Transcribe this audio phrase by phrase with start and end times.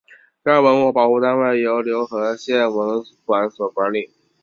[0.41, 4.09] 该文物保护单位由柳河县文管所管理。